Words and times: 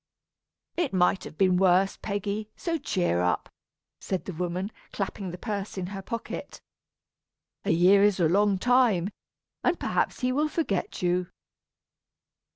"It 0.77 0.93
might 0.93 1.25
have 1.25 1.37
been 1.37 1.57
worse, 1.57 1.95
Peggy, 2.01 2.49
so 2.55 2.79
cheer 2.79 3.21
up," 3.21 3.49
said 3.99 4.25
the 4.25 4.33
woman, 4.33 4.71
clapping 4.91 5.29
the 5.29 5.37
purse 5.37 5.77
in 5.77 5.85
her 5.93 6.01
pocket. 6.01 6.59
"A 7.65 7.69
year 7.69 8.01
is 8.01 8.19
a 8.19 8.27
long 8.27 8.57
time, 8.57 9.11
and 9.63 9.79
perhaps 9.79 10.21
he 10.21 10.31
will 10.31 10.49
forget 10.49 11.03
you." 11.03 11.27